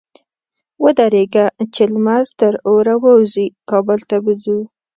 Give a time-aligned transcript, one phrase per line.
[0.83, 1.45] ودرېږه!
[1.73, 4.59] چې لمر تر اوره ووزي؛ کابل ته به ځو.